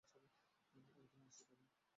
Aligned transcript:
একদম 0.75 1.07
নিশ্চিত 1.17 1.51
আমি। 1.61 1.81